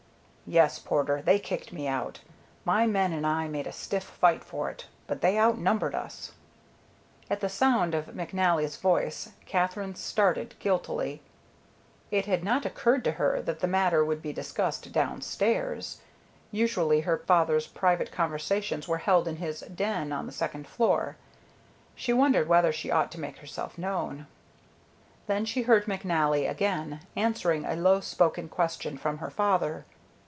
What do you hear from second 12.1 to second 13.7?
It had not occurred to her that the